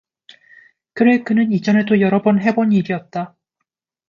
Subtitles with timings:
[0.93, 3.35] 그래 그는 이전에도 여러 번 해본 일이였다